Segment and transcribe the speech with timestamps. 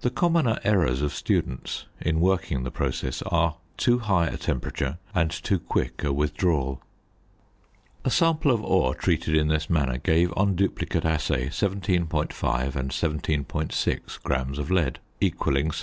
[0.00, 5.30] The commoner errors of students in working the process are too high a temperature and
[5.30, 6.80] too quick a withdrawal.
[8.02, 14.22] A sample of ore treated in this manner gave on duplicate assay 17.5 and 17.6
[14.22, 15.76] grams of lead, equalling 70.